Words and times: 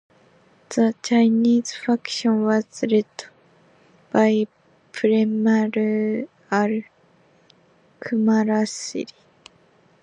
The 0.69 0.95
Chinese 1.03 1.73
faction 1.75 2.43
was 2.43 2.81
led 2.81 3.05
by 4.11 4.47
Premalal 4.91 6.27
Kumarasiri. 8.03 9.13